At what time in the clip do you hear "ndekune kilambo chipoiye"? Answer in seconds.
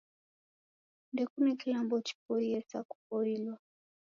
1.11-2.57